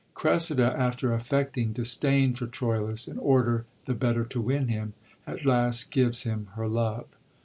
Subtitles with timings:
[0.17, 4.93] Oressida, after affecting disdain for Troilus, in order the better to win him,
[5.27, 7.05] at last gives him her love.